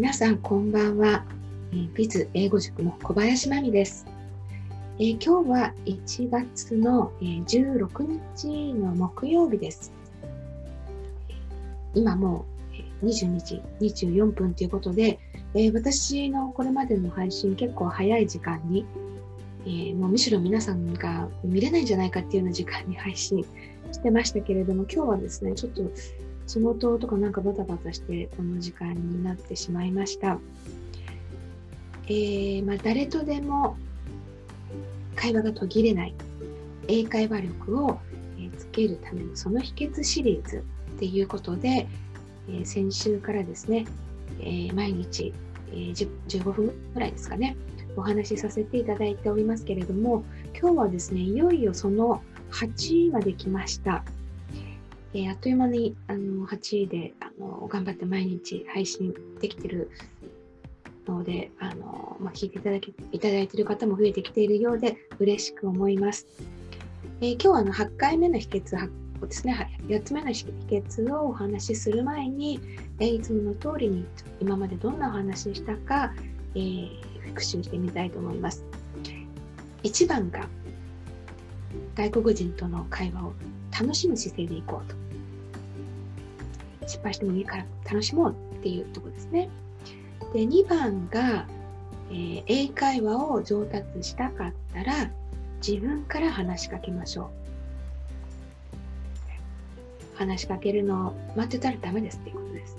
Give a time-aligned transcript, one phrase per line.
[0.00, 1.26] 皆さんこんばんは、
[1.72, 4.06] えー、ビズ英語塾の小林真美です、
[4.98, 9.92] えー、今日は1月の、え、16日の木曜日です。
[11.92, 12.46] 今も
[13.02, 15.18] う22時24分ということで、
[15.52, 18.86] えー、私のこれまでの配信結構早い時間に、
[19.66, 23.44] えー、もうむしろ皆さんが見れないんじゃないかっていうような時間に配信
[23.92, 25.82] してましたけれども今日はですねちょっと
[26.50, 30.40] 仕事とかなんかバタバタしてこの時間になってしまいました。
[32.08, 33.76] えー、まあ、誰とでも
[35.14, 36.14] 会話が途切れない
[36.88, 38.00] 英会話力を
[38.58, 40.64] つけるためのその秘訣シリーズ
[40.96, 41.86] っていうことで、
[42.50, 43.86] え、先週からですね、
[44.40, 45.32] え、毎日、
[45.70, 47.56] えー、15分ぐらいですかね、
[47.94, 50.24] お話しさせていただいておりますけれども、
[50.60, 54.02] 今日はですね、いよいよその8位まで来ました。
[55.12, 59.90] えー、あっという間にあの8位であの頑張って毎日配信できてる
[61.06, 66.26] ので、あのまあ、聞いていただきいただいている方も増えてきているようで嬉しく思います。
[67.20, 68.90] えー、今日はあの8回目の秘訣
[69.26, 72.58] ですね、8つ目の秘訣をお話しする前に、
[73.00, 74.06] えー、いつもの通りに
[74.40, 76.14] 今までどんなお話したか、
[76.54, 76.90] えー、
[77.26, 78.64] 復習してみたいと思います。
[79.82, 80.46] 1番が
[81.94, 83.32] 外国人との会話を
[83.80, 84.96] 楽しむ姿勢でいこうと。
[86.86, 89.48] 失敗してもいいから楽しもうっていうとこですね。
[90.34, 91.46] で、2番が、
[92.10, 95.10] えー、英会話を上達したかったら
[95.66, 97.40] 自分から話しかけましょう。
[100.16, 102.76] 話しかけるのを待ってたらダメですっていうことです。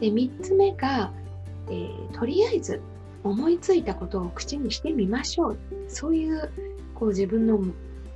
[0.00, 1.12] で、3つ目が、
[1.68, 2.82] えー、とりあえず
[3.24, 5.58] 思いついたことを口にしてみましょう。
[5.88, 6.50] そういう
[6.94, 7.58] こう自分の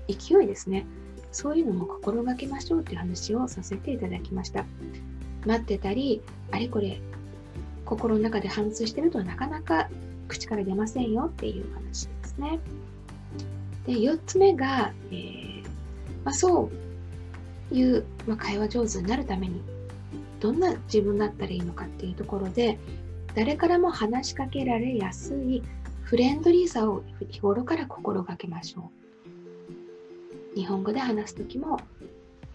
[0.09, 0.85] 勢いですね。
[1.33, 4.65] そういうのも心がけましょうという話をさせていただきました。
[5.47, 7.01] 待ってたり、あれこれ
[7.85, 9.89] 心の中で反芻してるとなかなか
[10.29, 12.59] 口から出ませんよっていう話ですね。
[13.87, 15.51] で、4つ目が、えー
[16.25, 16.71] まあ、そ
[17.73, 19.61] ういう、まあ、会話上手になるために
[20.41, 22.79] どんな自分だったらいいのかっていうところで
[23.35, 25.63] 誰からも話しかけられやすい
[26.03, 29.00] フレンドリーさを日頃から心がけましょう。
[30.55, 31.79] 日本語で話す時も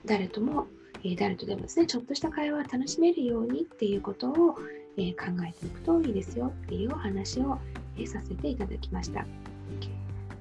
[0.06, 0.68] 誰とも、
[1.04, 4.58] えー、誰とでもですねちょっとした会話を楽しめるようにっていうことを、
[4.98, 7.60] えー、考えておくといいですよっていうお話を、
[7.98, 9.26] えー、させていただきました。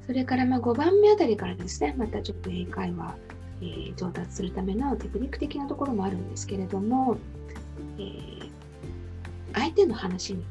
[0.06, 3.16] それからま5番目あたりからですねまたちょっと英会話、
[3.62, 7.16] えー、上達するためのテクニック的なところもあるんですけれども、
[7.98, 8.02] え、
[9.54, 10.44] 相手の話に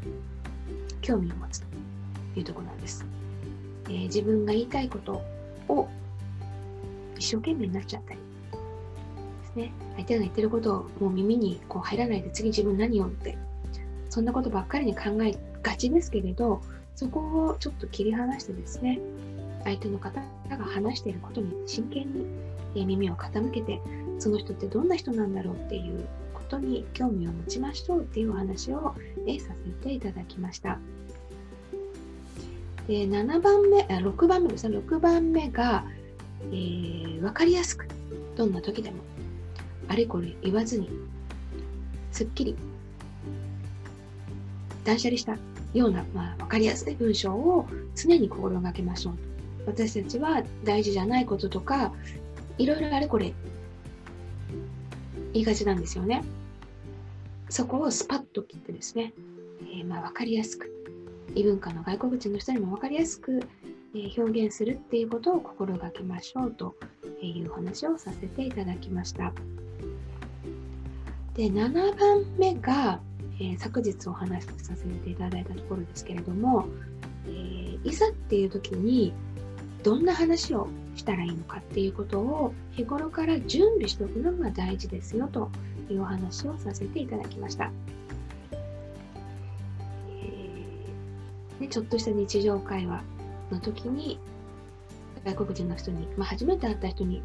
[1.02, 1.68] 興味を持つと
[2.36, 3.06] いうところなんです、
[3.90, 5.22] え、自分が言いたいこと
[5.68, 5.88] を
[7.24, 9.72] 一生懸命になっちゃったりですね。
[9.96, 13.38] 相手が言ってることをもう耳にこう入らないで次自分何をって。
[14.10, 16.62] そんなことばっかりに考えがちですけれど
[16.96, 19.00] そこをちょっと切り離してですね
[19.64, 22.06] 相手の方が話していることに真剣
[22.76, 23.82] に耳を傾けて
[24.20, 26.06] その人ってどんな人なんだろうっていう
[26.36, 28.94] ことに興味を持ちましょうっていうお話をさ
[29.26, 30.78] せていただきました。
[32.88, 34.78] で7番目あ6番目ですね。
[34.78, 35.86] 6番目が
[36.52, 37.88] えー、分かりやすく
[38.36, 38.98] どんな時でも
[39.88, 40.90] あれこれ言わずに
[42.12, 42.56] すっきり
[44.84, 45.38] 断捨離した
[45.74, 49.14] ような、まあ、分かりやすい文章を常に心がけましょう。
[49.66, 51.94] 私たちは大事じゃないこととか
[52.58, 53.34] いろいろあれこれ
[55.32, 56.24] 言いがちなんですよね。
[57.50, 59.14] そこをスパッと切ってですね、
[59.62, 60.70] えー、まあ分かりやすく
[61.36, 63.42] 異文化の外国人の人にも分かりやすく
[63.94, 66.76] 表現するっていうことを心がけましょうと
[67.22, 69.34] いう話をさせていただきました。
[71.36, 73.00] で7番目が、
[73.40, 76.66] えー、昨日お話しさせていただいたところですけれども、
[77.26, 79.14] えー、いざっていう時に
[79.84, 85.50] どんな話をしたらいいのかっていうことを日頃から準備しておくのが大事ですよと
[85.90, 87.72] いうお話をさせていただきました。
[90.22, 93.04] えー、ね、ちょっとした日常会話
[93.54, 94.20] の時に
[95.24, 97.22] 外国人の人に、まあ、初めて会った人に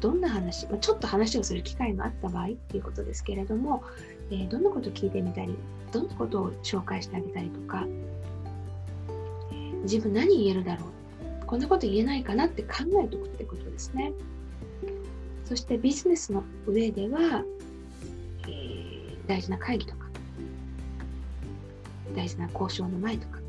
[0.00, 3.82] どんな話、まあ、ちょっと話をする機会があった場合っていうことですけれども、
[4.30, 5.56] えー、どんなことを聞いてみたり
[5.92, 7.84] どんなことを紹介してあげたりとか、
[9.82, 10.86] 自分何言えるだろ
[11.42, 14.12] うこんなこと言えないかなって考えておくってことですね。
[15.44, 17.44] そしてビジネスの上では、
[18.44, 20.06] えー、大事な会議とか
[22.14, 23.40] 大事な交渉の前とか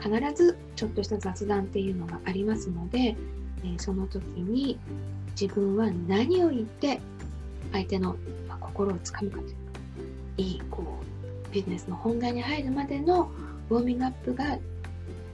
[0.00, 3.16] 必ずちょっとした雑談っていうのがありますので、
[3.64, 4.78] え、その時に
[5.40, 7.00] 自分は何を言って
[7.72, 8.16] 相手の、
[8.60, 9.56] 心をつかむかというか
[10.36, 10.84] いいこ
[11.52, 13.30] ビジネスの本題に入るまでの
[13.70, 14.58] ウォーミングアップが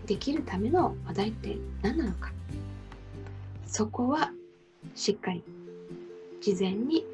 [0.07, 2.33] できるための話題って何なのか
[3.67, 4.31] そこは
[4.95, 5.43] しっかり
[6.41, 7.05] 事前に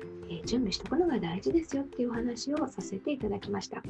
[0.44, 3.82] 準備しておくのが大事ですよっていうお話をさせていただきました。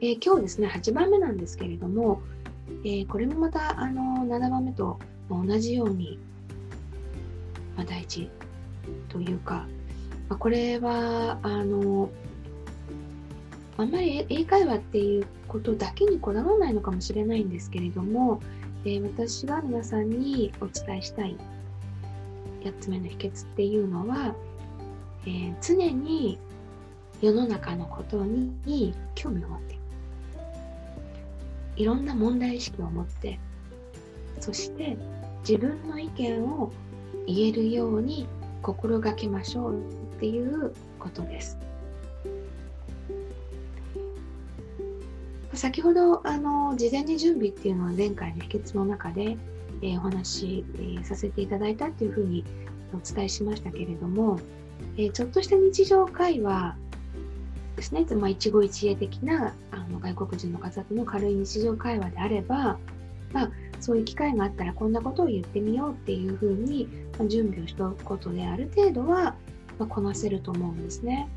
[0.00, 2.22] えー、今日ですね、8番目なんですけれども、
[2.84, 4.98] えー、これもまたあの7番目と
[5.28, 6.20] 同じように、
[7.76, 8.30] まあ、大事
[9.08, 9.66] というか、
[10.28, 12.10] まあ、これはあの
[13.76, 18.40] あんまり英会話っていうことだけにこだわらないのかもしれないんですけれども、
[18.84, 21.36] えー、私が皆さんにお伝えしたい
[22.62, 24.34] 8つ目の秘訣っていうのは、
[25.26, 26.38] えー、常に
[27.20, 29.77] 世の中のことに興味を持って
[31.78, 33.38] いろんな問題意識を持って
[34.40, 34.96] そして
[35.48, 36.72] 自分の意見を
[37.26, 38.26] 言えるように
[38.62, 41.56] 心がけましょうっていうことです。
[45.54, 49.36] 先ほどあの事前に準備っていうのは前回の秘訣の中で、
[49.82, 52.44] えー、お話し、えー、させていただいたっていうふうに
[52.92, 54.38] お伝えしましたけれども、
[54.96, 56.76] えー、ちょっとした日常会話
[57.78, 62.76] ですね、まあ、一期一会的なあの外国人の方との軽い日常会話であれば、
[63.32, 69.36] まあ、そういう機会があったらこんなことを言ってみようっていうふうに、ま、準備をしておくことである程度は、
[69.78, 71.28] まあ、こなせると思うんですね。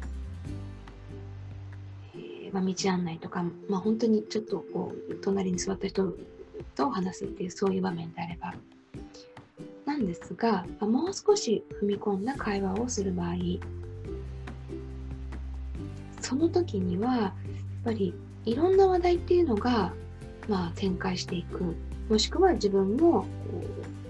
[2.52, 6.18] まあ、道案内とか、まあ、本当にちょっとこう隣に座った人
[6.76, 8.54] と話すっていうそういう場面であれば
[9.86, 13.36] なんですが、まあ、もう少し踏み込んだ会話をする場合
[16.32, 17.32] その時にはやっ
[17.84, 18.14] ぱり
[18.46, 19.92] いろんな話題っていうのが、
[20.48, 21.76] まあ、展開していく
[22.10, 23.28] もしくは自分もこ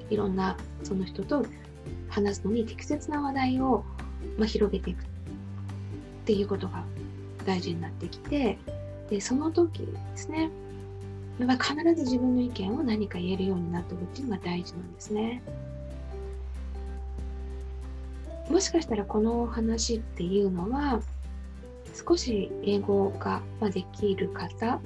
[0.09, 1.43] ういろんなその人と
[2.09, 3.83] 話すのに適切な話題を、
[4.37, 5.05] まあ、広げていくっ
[6.25, 6.83] ていうことが
[7.43, 8.59] 大事になってきて
[9.09, 10.51] でその時ですね
[11.39, 15.41] ま必ず自分の意見を何か言えるようになっておくっていうのが大事なんですね。
[18.47, 21.01] もしかしたらこの話っていうのは
[21.93, 24.79] 少し英語ができる方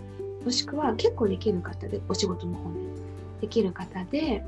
[0.43, 2.79] もしくは結構できる方でお仕事の方で
[3.41, 4.43] できる方で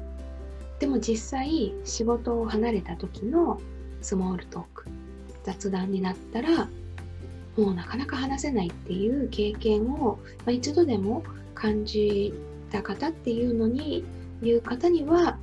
[0.80, 3.60] でも実際仕事を離れた時の
[4.02, 4.86] スモールトーク
[5.44, 6.70] 雑談になったら
[7.58, 11.24] もうなかなか話せないっていう経験を、まあ、一度でも
[11.56, 12.34] 感じ
[12.72, 14.06] た方っていうのに
[14.44, 15.38] いう方には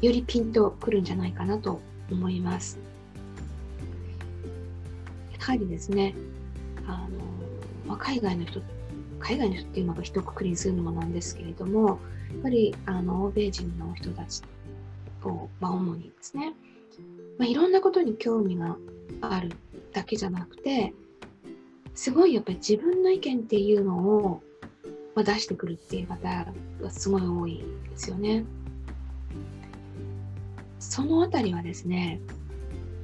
[0.00, 1.80] よりピンとくるんじゃないかなと
[2.10, 2.78] 思います。
[5.48, 6.14] やはりですね、
[6.86, 7.08] あの
[7.86, 8.60] まあ、海外の人、
[9.18, 11.98] 海外の人っていうのが一括りにするのもなんですけれども、やっ
[12.42, 14.42] ぱりあの欧米人の人たち
[15.24, 16.52] を、まあ、主にですね、
[17.38, 18.76] まあ、いろんなことに興味が
[19.22, 19.52] ある
[19.94, 20.92] だけじゃなくて、
[21.94, 24.42] すごいやっぱり自分の意見っていうのを、
[25.14, 26.46] まあ、出してくるっていう方
[26.82, 28.44] がすごい多いですよね。
[30.78, 32.20] そのあたりはですね、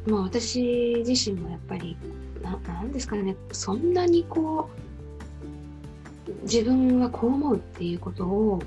[0.07, 1.97] まあ、私自身もやっぱり
[2.45, 4.69] ななんですかねそんなにこ
[6.29, 8.63] う自分はこう思うっていうことを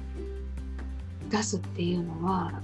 [1.29, 2.61] 出すっていうのは、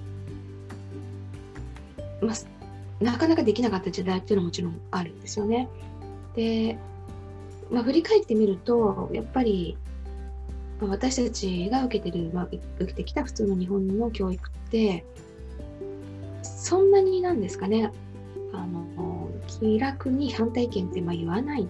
[2.22, 5.70] まあ、なかなかできなかった時代っていうのはもちろんあるんですよね。
[6.36, 6.78] で
[7.72, 9.78] まあ、振り返ってみるとやっぱり、
[10.80, 15.06] 私たちが受けてる、まあ、受けてきた普通の日本の教育って
[16.44, 17.92] そんなになんですかね
[18.52, 19.13] あの
[19.60, 21.68] 気楽に反対意見ってま言わない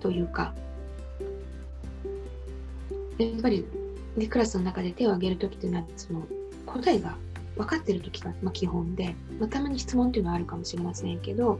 [0.00, 0.54] というか。
[3.18, 3.64] やっぱり、
[4.16, 6.26] ね、クラスの中で手を挙げる時っていうのはその
[6.66, 7.16] 答えが
[7.56, 11.58] 分かってる時が、ま、基本で、まあ、たまに質問っていうのはあるかもしれませんけど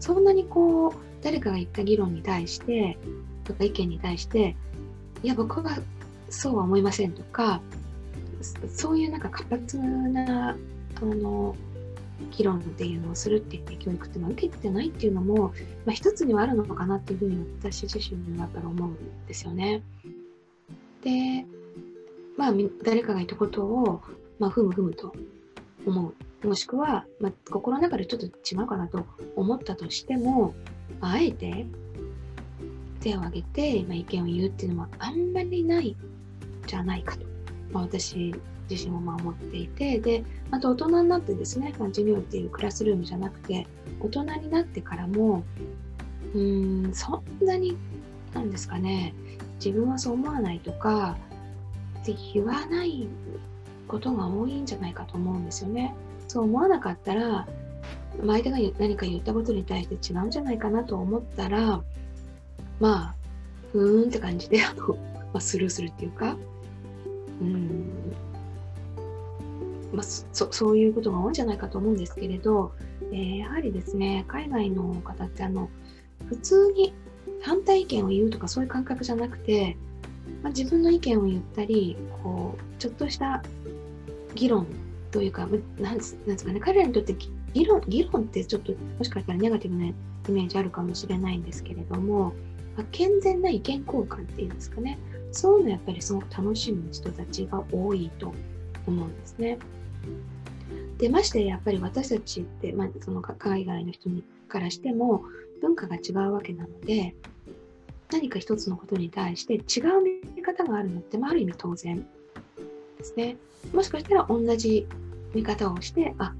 [0.00, 2.98] そんなにこう誰かが言った議論に対して
[3.44, 4.56] とか意見に対して
[5.22, 5.78] いや僕は
[6.28, 7.60] そうは思いませんとか
[8.68, 11.54] そういうなんか活発なあの
[12.30, 15.48] 議論っていうのをするっていう教育っていうのは受けてないっていうのも、
[15.84, 19.82] まあ、一つにはあるのかなっていうふうに私自身はやっぱり思うんですよね。
[21.02, 21.46] で
[22.36, 22.52] まあ
[22.82, 24.02] 誰かが言ったことを、
[24.38, 25.14] まあ、ふむふむと
[25.86, 29.06] 思うもしくは、まあ、心の中でちょっと違うかなと
[29.36, 30.54] 思ったとしても
[31.00, 31.66] あえて
[33.00, 35.96] 手を挙げて、まあ、意見を言うっていうのはあんまりない
[36.66, 37.26] じゃないかと、
[37.72, 38.34] まあ、私
[38.68, 43.66] 自身もまあ思っていてであと大人になってですね、まあ、授業っていうクラスルームじゃなくて
[44.00, 45.44] 大人になってからも
[46.34, 47.76] うーんそんなに
[48.32, 49.14] なんですかね
[49.64, 51.16] 自分はそう思わないとか
[52.02, 53.08] って言わない
[53.88, 55.94] ことが多いんじゃないかと思うんですよね。
[56.26, 57.46] そう思わなかったら
[58.20, 61.82] 相手が何か言ったことに対して違うんじゃないかなと思ったら、
[62.80, 63.14] まあ、
[63.72, 64.94] ふーんって感じで、あの、ま
[65.34, 66.36] あ、スルーするっていうか、
[67.40, 67.90] うん、
[69.94, 72.72] まあ、そそういうことが多いんじゃないかと思うんですけれど、
[73.12, 75.70] えー、やはりですね、海外の方ってあの、
[76.28, 76.94] 普通に
[77.42, 79.76] 反対意見を言うとかそういう感覚じゃなくて、
[80.42, 83.42] まあ、自分の意見を言ったり、こう、ちょっとした
[84.34, 84.66] 議論
[85.10, 85.48] というか、
[85.78, 87.14] なんですかね、彼らにとって
[87.52, 89.94] 議論議論ってちょっともしかしたらネガティブなイ
[90.28, 92.34] メージあるかもしれないんですけれども、
[92.76, 94.98] まあ、健全な意見交換っていうんですかね、
[95.30, 98.32] そういうのやっぱりすごく楽しむ人たちが多いと
[98.86, 99.58] 思うんですね。
[100.98, 104.08] でましてやっぱり私たちって、まあ、その海外の人
[104.48, 105.24] からしても
[105.60, 107.14] 文化が違うわけなので
[108.12, 112.06] 何か一つのことに対して違う見方があるのって、まあ、ある意味当然
[112.98, 113.36] ですね。
[113.72, 114.86] もしかしたら同じ
[115.34, 116.34] 見方をしてあ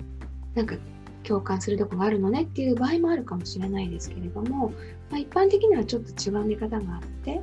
[0.55, 0.77] なんか
[1.25, 4.73] 共感するとこがあるのねっていう場合もあるかもしれないですけれども、
[5.11, 7.41] まあ、一般的にはちょっと違う見方があって、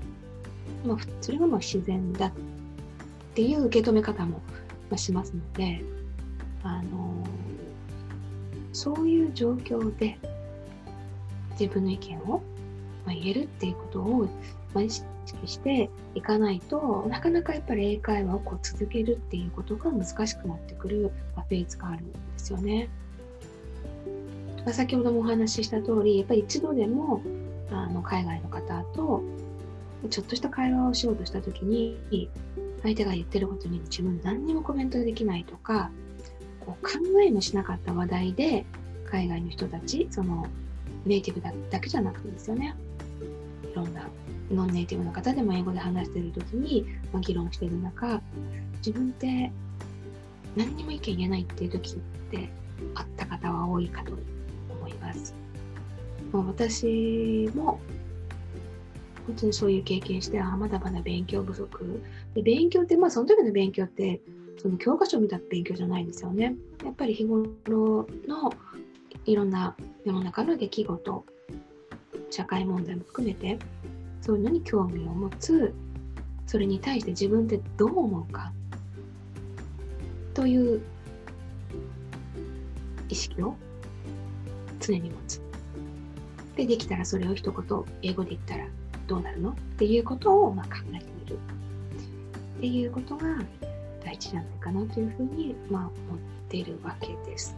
[0.85, 2.31] まあ、それがまあ自然だっ
[3.33, 4.41] ていう受け止め方も
[4.95, 5.81] しますので、
[6.63, 7.13] あの
[8.73, 10.17] そういう状況で
[11.59, 12.41] 自分の意見を、
[13.07, 14.27] 言えるっていうことを、
[14.79, 15.05] 意識
[15.45, 22.89] していかないとなかなかやっぱり英会話をこう続けるっていうことが難しくなってくるフェーズがあるんですよね。
[24.63, 27.21] まあ、先ほどもお話しした通りやっぱり一度でも
[27.71, 29.23] あの海外の方と
[30.09, 32.29] ちょっとした会話をしようとした時に
[32.83, 35.91] 相手が言ってることに自分何にもコメントできないとか
[36.65, 36.91] こう考
[37.25, 38.65] えもしなかった話題で
[39.05, 40.47] 海外の人たちその
[41.05, 42.75] ネイティブだけじゃなくてですよね
[43.71, 44.07] いろんな
[44.51, 48.21] ノンネイティブの方でも英語で話してる時に、ま、議論してる中
[48.77, 49.51] 自分って
[50.55, 51.97] 何にも意見言えないっていう時っ
[52.31, 52.49] て
[52.95, 54.13] あった方は多いかと
[54.69, 55.33] 思います。
[56.31, 57.79] ま、私も
[59.27, 62.01] 本当にそういう経験して、あまだまだ勉強不足。
[62.33, 64.21] で勉強って、まあその時の勉強って、
[64.61, 66.55] その教科書を見た勉強じゃないんですよね。
[66.85, 67.47] やっぱり日頃
[68.27, 68.53] の
[69.25, 69.75] いろんな
[70.05, 71.25] 世の中の出来事、
[72.29, 73.57] 社会問題も含めて、
[74.21, 75.73] そういうのに興味を持つ、
[76.45, 78.53] それに対して自分ってどう思うか
[80.35, 80.79] という
[83.09, 83.55] 意識を
[84.79, 85.41] 常に持つ。
[86.55, 88.67] で、できたらそれを一言英語で言ったら
[89.07, 89.53] どうなるの？
[89.53, 91.39] っていうことをまあ考えてみる
[92.57, 93.39] っていうことが
[94.11, 97.55] 大事じゃないかなというふうにまあ思っているわけです。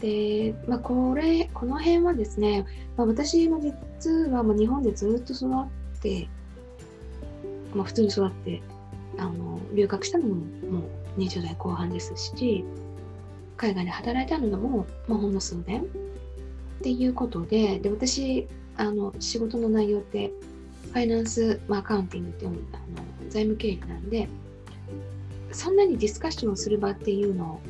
[0.00, 2.64] で、まあ、これ、この辺はですね、
[2.96, 6.28] まあ、私も実は日本でずっと育って、
[7.74, 8.62] まあ、普通に育って、
[9.18, 10.42] あの、留学したのもも
[11.16, 12.64] う20代後半ですし、
[13.56, 15.84] 海外で働いたのも、まあ、ほんの数年っ
[16.82, 20.32] ていうことで、で、私、あの、仕事の内容って、
[20.88, 24.28] ファイナンス、まあ、アカウンティングっていう、あの財務経理なんで、
[25.52, 27.60] そんなにディスカッションする場っていうのを、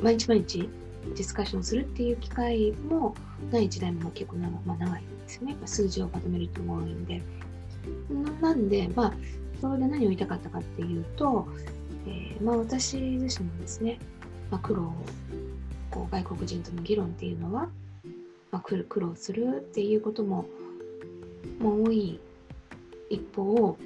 [0.00, 3.14] 毎日毎日ディスカッションするっていう機会も
[3.52, 5.56] ない時代も結構長,、まあ、長いですね。
[5.66, 7.22] 数字をまとめる人も多いんで。
[8.40, 9.14] なんで、まあ、
[9.60, 11.48] それで何を言いたかったかっていうと、
[12.06, 13.98] えー、まあ、私自身もですね、
[14.50, 14.92] まあ、苦労
[15.90, 17.68] こう外国人との議論っていうのは、
[18.50, 20.46] まあ、苦労するっていうことも
[21.60, 22.20] もう多い
[23.10, 23.76] 一方、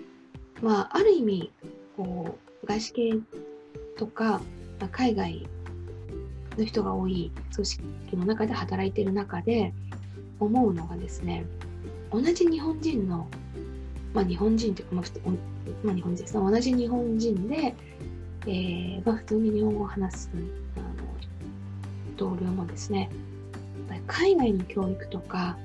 [0.61, 1.53] まあ、ある意味
[1.97, 3.15] こう外資系
[3.97, 4.41] とか、
[4.81, 5.49] まあ、海外
[6.59, 7.83] の人が多い組織
[8.17, 9.73] の中で働いている中で
[10.41, 11.45] 思うのがですね
[12.11, 13.27] 同じ日本人の
[14.13, 15.05] まあ日本人というか、まあ、
[15.83, 16.51] まあ、日本人ですね。
[16.51, 17.75] 同じ日本人で、
[18.47, 20.31] えーまあ、普通に日本語を話す
[20.77, 20.87] あの
[22.17, 23.09] 同僚もですね
[24.07, 25.57] 海外の教育とか、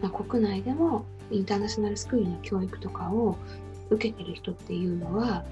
[0.00, 3.36] まあ、国内でもインターナショナルスクールの教育とかを
[3.90, 5.44] 受けてる人っていうのは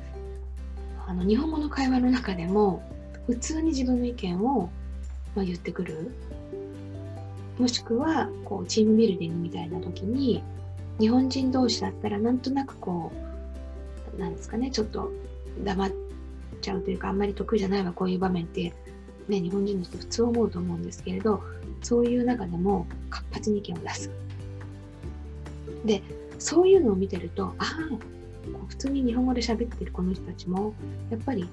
[1.06, 2.82] あの日本語の会話の中でも
[3.26, 4.70] 普通に自分の意見を、
[5.34, 6.12] ま、言ってくる
[7.58, 10.42] もしくはこうチームビルディングみたいな時に
[10.98, 13.12] 日本人同士だったらなんとなくこ
[14.16, 15.10] うなんですかねちょっと
[15.64, 15.90] 黙っ
[16.60, 18.72] ちゃうというかあんまり得意じゃないわこういう場面って、
[19.28, 21.42] ね、日本人の人普通思うと思うんですけれど
[21.82, 24.10] そういう中でも活発に意見を出す。
[25.84, 26.02] で
[26.38, 27.98] そういうのを見てるとああ
[28.68, 30.74] 普通に日本語で喋ってるこの人たちも
[31.10, 31.48] やっぱり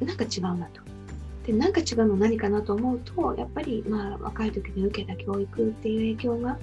[0.00, 0.82] なんか違うなと。
[1.46, 6.58] でなんか違うの何かなと思うとやっぱりまあ若い時に受けた教育っていう影響が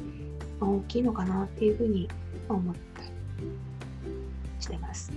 [0.60, 2.10] 大きいのかなっていうふうに
[2.50, 3.08] 思ったり
[4.60, 5.12] してます。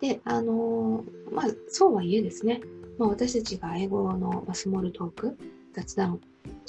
[0.00, 2.60] であのまあそうはいえですね
[3.00, 5.38] まあ、私たちが英語の、スモールトーク、
[5.72, 6.20] 雑談、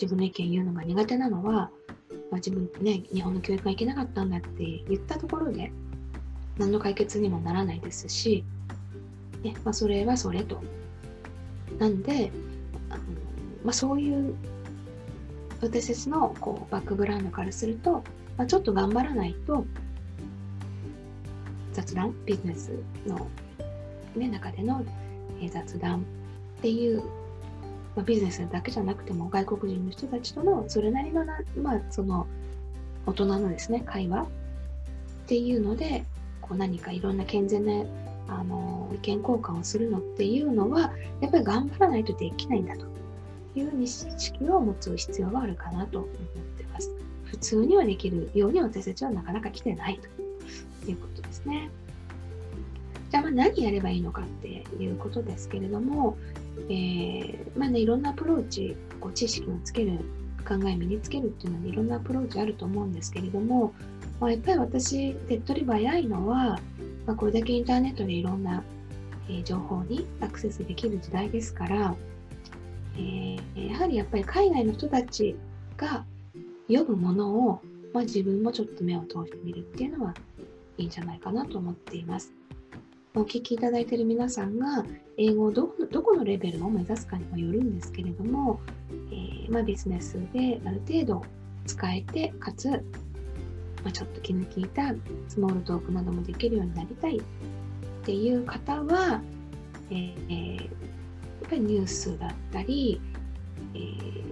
[0.02, 1.70] 自分の意見言うのが苦手なのは、
[2.32, 4.48] まあ、自分ね、日本の教育がいけなかったんだって
[4.90, 5.72] 言ったところで、
[6.58, 8.44] 何の解決にもならないですし、
[9.44, 10.64] ねまあ、それはそれと。
[11.78, 12.32] なんで、
[12.90, 13.04] あの
[13.64, 14.34] まあ、そういう
[15.62, 18.04] 私たちのこうバックグラウンドからすると、
[18.38, 19.66] まあ、ちょっと頑張らないと
[21.74, 22.72] 雑談ビジネス
[23.06, 23.28] の、
[24.16, 24.84] ね、中での、
[25.52, 26.00] 雑談
[26.58, 27.04] っていう、
[27.96, 32.28] まあ、ビジネスだけじゃなくても外国人の人たちとのそれなりのな、まあ、その
[33.06, 34.28] 大人のですね会話っ
[35.28, 36.06] ていうので
[36.42, 37.84] こう何かいろんな健全な
[38.28, 42.86] あの意見交換をするのっていうのはやっぱり頑張らないとできないんだと
[43.56, 46.10] いう認識を持つ必要があるかなと思っ
[46.58, 46.92] てます。
[47.26, 50.00] 普通にはできるように私たちはなかなか来てない
[50.84, 51.70] ということですね。
[53.10, 56.18] じゃあまあ何やればいいのかっていうことですけれども、
[56.70, 60.00] えー、まあね、いろんなアプローチ、こう知識をつける、
[60.48, 63.74] 考え身につけるっていうのはいろんなアプローチあると思うんですけれども、
[64.20, 66.60] まあ、やっぱり私、手っ取り早いのは、
[67.06, 68.64] まあ、これだけインターネットでいろんな、
[69.30, 71.96] えー、情報にアクセスできる時代ですから、
[72.98, 75.36] えー、やはりやっぱり海外の人たち
[75.78, 76.06] が
[76.68, 77.62] 読むものを、
[77.94, 80.14] まあ、自分もちょっと目を通してみるっていうのは
[80.78, 82.34] いいんじゃないかなと思っています。
[83.14, 84.86] お聞きいただいている皆さんが
[85.18, 88.60] 英語をどこのレベルを目指すかにもよるんですけれども、
[89.12, 91.26] えー、まあ、ビジネスである程度
[91.66, 92.78] 使えてかつ、ま
[93.88, 94.94] あ、ちょっと気の利いた
[95.28, 97.22] スモールトークなどもできるようになりたいっ
[98.04, 99.22] ていう方は、
[99.90, 100.62] えー、や
[101.46, 103.00] っぱりニュースだったり、
[103.76, 104.24] えー、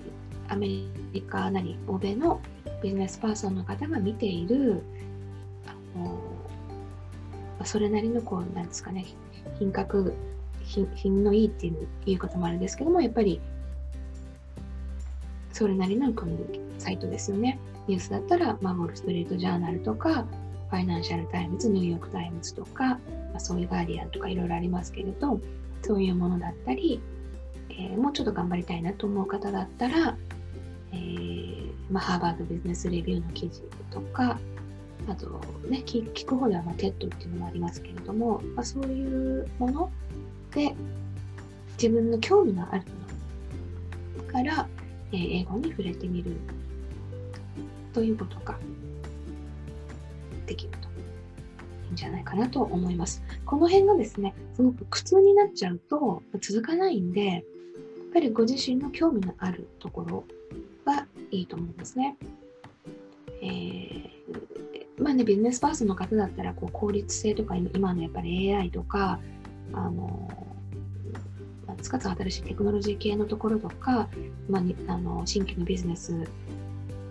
[0.48, 0.68] アメ
[1.14, 2.42] リカなり欧米の
[2.82, 4.82] ビジネスパーソンの方が見ている
[5.68, 9.06] あのそれなりのこうなんですかね
[9.60, 10.14] 品格
[10.70, 13.42] 品のいいっていう言い方もあるんですけどもやっぱり
[15.52, 16.38] それなりのこの
[16.78, 17.60] サイトですよね。
[17.88, 20.26] ニュースだったら、まあ、ウォール・ストリート・ジャーナルとか
[20.70, 23.00] ファイナンシャル・タイムズニューヨーク・タイムズとか、ま
[23.38, 25.40] あ、そういうガーディアンとかいろいろありますけれど
[25.82, 27.02] そういうものだったり、
[27.70, 30.16] えー、もうちょっと頑張りたいなと思う方だったら、
[30.92, 34.40] えーまあ、ハーバードビジネスレビューの記事とか
[35.08, 35.28] あと
[35.68, 39.92] ね、聞く方ではまあ TED っていうのもありますけれども、まあ、そういうもの
[40.54, 40.74] で
[41.74, 42.84] 自分の興味のある
[44.18, 44.68] ものから、
[45.12, 46.36] えー、英語に触れてみる
[47.94, 48.58] ということが
[50.46, 50.78] できると
[51.88, 53.24] いいんじゃないかなと思います。
[53.46, 57.44] この辺がですね、すごく苦痛になっちゃうと続かないんで、やっ
[58.14, 60.24] ぱりご自身の興味のあるところ
[60.86, 62.18] がいいと思うんですね。
[63.42, 64.10] えー
[65.02, 69.20] まあね、ビジネスパーソンの方だったらこう効率性とか今のやっぱり AI とか
[69.74, 70.30] あの
[71.82, 74.10] つかつ新しいテクノロジー系のところとか、
[74.50, 76.28] まあ、あの新規のビジネス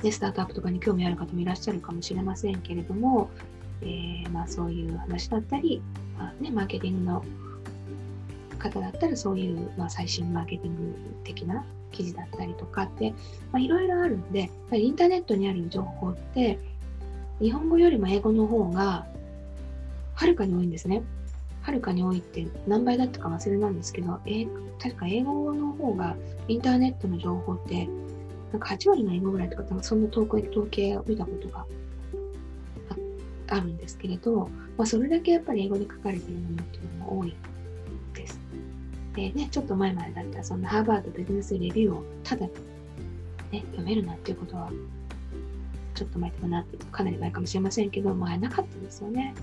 [0.02, 3.30] でスタートアップとかに興味ある方もいらっしゃるかもしれませんけれども、
[3.82, 5.82] えー、まあ、そういう話だったり、
[6.18, 7.24] まあね、マーケティングの
[8.58, 13.14] 方だったらそういう、まあ、最新マーケティング的な記事だったりとかって
[13.56, 16.58] いろいろあるんでやっぱりインターネットにある情報って
[17.40, 19.06] 日本語よりも英語の方が
[20.14, 21.02] はるかに多いんですね。
[21.68, 24.46] はるかに多いって何倍だったか忘れなんですけど、え
[24.82, 26.16] 確か英語の方が
[26.48, 27.86] インターネットの情報って
[28.52, 31.66] なんか8割の英語ぐらいとか、そんな統計統計を見たことが
[33.48, 37.36] あるんですけれど、まあ、それだけやっぱり英語で書かれているものっていうのも多い
[38.14, 38.40] です。
[39.14, 44.70] でね、ちょっと前までだったらそんなハーバードビジネスレビューをただ、ね、読めるなんていうことは
[45.94, 49.34] ちょっと前とかなってかなり前かもしれませんけど、前なかったですよね。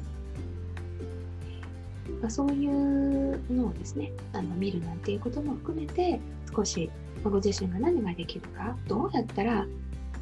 [2.21, 6.19] まあ、そういうのをですね、あの見るなんていうことも含めて、
[6.56, 6.89] 少し
[7.23, 9.65] ご自身が何ができるか、どうやったら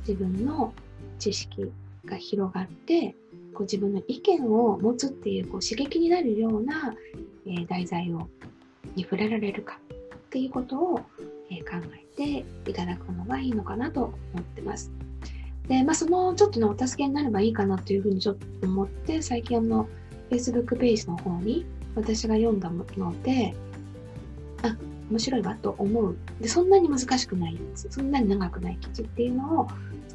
[0.07, 0.73] 自分の
[1.19, 1.71] 知識
[2.05, 3.15] が広がって、
[3.53, 6.95] こう自分の意見を持つっていうこう刺激になるような、
[7.45, 8.27] えー、題材を
[8.95, 9.79] に触れられるか
[10.15, 10.99] っていうことを、
[11.49, 14.91] えー、考えていただくのがいいのかなと思ってます。
[15.67, 19.87] で、まあ、そのちょっとね、お助けになればいいかなというふうにちょっと思って、最近あの、
[20.29, 23.55] Facebook ページの方に私が読んだので、
[24.63, 24.75] あ、
[25.09, 26.15] 面白いわと思う。
[26.39, 29.67] で、そんなに難しくないやつ、そんなに長くない記事っていうのを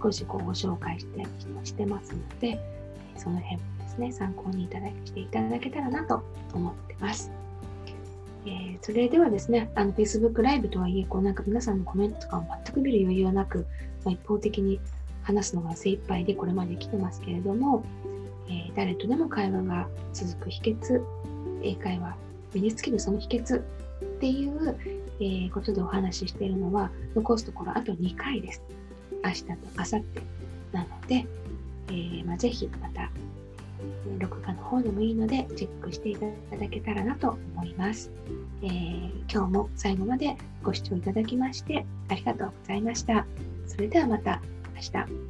[0.03, 1.27] 少しこうご紹介して
[1.65, 2.59] してますので、
[3.17, 6.23] その辺もですね、参考にいただしていただけたらなと
[6.55, 7.31] 思ってます。
[8.47, 13.67] えー、それではですね、あの Facebook ライブとはいえ、こうなんか皆さんのコメントとかを全く見る余裕はなく、
[14.05, 14.81] まあ、一方的に
[15.23, 17.85] 話すのが精一杯でこれまで来てますけれども、
[18.49, 21.03] えー、誰とでも会話が続く秘訣
[21.63, 22.17] 英会話
[22.55, 23.63] 身につけるその秘訣っ
[24.21, 24.77] ていう、
[25.21, 28.63] えー、ことでお話ししているのは残すところあと2回です。
[29.25, 30.05] 明日と明後日
[30.73, 31.27] なので、
[31.89, 33.11] えーまあ、ぜひまた
[34.19, 38.11] 録画の方でもいいのでチェックしていただけたらなと思います、
[38.63, 43.27] えー、今日も最後までご視聴いただきましてありがとうございました。
[43.67, 44.41] それではまた
[44.75, 45.28] 明日。